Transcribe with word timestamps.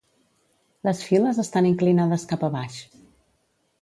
Les 0.87 1.01
files 1.09 1.41
estan 1.45 1.67
inclinades 1.73 2.27
cap 2.33 2.47
a 2.49 2.51
baix. 2.57 2.81